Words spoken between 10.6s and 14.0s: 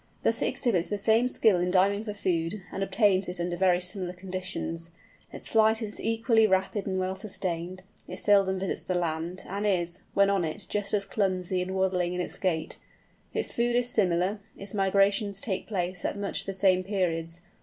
just as clumsy and waddling in its gait; its food is